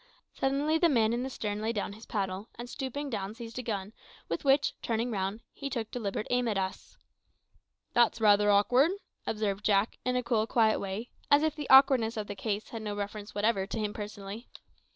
Suddenly 0.33 0.79
the 0.79 0.89
man 0.89 1.13
in 1.13 1.21
the 1.21 1.29
stern 1.29 1.61
laid 1.61 1.75
down 1.75 1.93
his 1.93 2.07
paddle, 2.07 2.49
and 2.55 2.67
stooping 2.67 3.11
down 3.11 3.35
seized 3.35 3.59
a 3.59 3.61
gun, 3.61 3.93
with 4.29 4.43
which, 4.43 4.73
turning 4.81 5.11
round, 5.11 5.41
he 5.53 5.69
took 5.69 5.91
deliberate 5.91 6.25
aim 6.31 6.47
at 6.47 6.57
us. 6.57 6.97
"That's 7.93 8.19
rather 8.19 8.49
awkward," 8.49 8.93
observed 9.27 9.63
Jack, 9.63 9.99
in 10.03 10.15
a 10.15 10.23
cool, 10.23 10.47
quiet 10.47 10.79
way, 10.79 11.11
as 11.29 11.43
if 11.43 11.55
the 11.55 11.69
awkwardness 11.69 12.17
of 12.17 12.25
the 12.25 12.33
case 12.33 12.69
had 12.69 12.81
no 12.81 12.95
reference 12.95 13.35
whatever 13.35 13.67
to 13.67 13.77
him 13.79 13.93
personally. 13.93 14.47